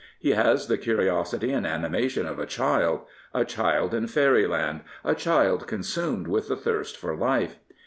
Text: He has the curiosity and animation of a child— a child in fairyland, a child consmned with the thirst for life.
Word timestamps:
He 0.19 0.31
has 0.31 0.65
the 0.65 0.79
curiosity 0.79 1.51
and 1.53 1.63
animation 1.67 2.25
of 2.25 2.39
a 2.39 2.47
child— 2.47 3.01
a 3.35 3.45
child 3.45 3.93
in 3.93 4.07
fairyland, 4.07 4.81
a 5.05 5.13
child 5.13 5.67
consmned 5.67 6.25
with 6.25 6.47
the 6.47 6.55
thirst 6.55 6.97
for 6.97 7.15
life. 7.15 7.59